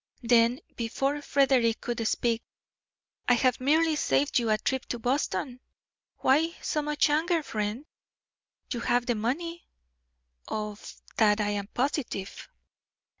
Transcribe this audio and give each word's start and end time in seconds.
Then, 0.23 0.61
before 0.75 1.21
Frederick 1.21 1.79
could 1.81 2.07
speak: 2.07 2.41
"I 3.29 3.35
have 3.35 3.61
merely 3.61 3.95
saved 3.95 4.39
you 4.39 4.49
a 4.49 4.57
trip 4.57 4.87
to 4.87 4.97
Boston; 4.97 5.59
why 6.17 6.55
so 6.59 6.81
much 6.81 7.07
anger, 7.07 7.43
friend? 7.43 7.85
You 8.73 8.79
have 8.79 9.05
the 9.05 9.13
money; 9.13 9.67
of 10.47 10.99
that 11.17 11.39
I 11.39 11.49
am 11.49 11.67
positive." 11.67 12.49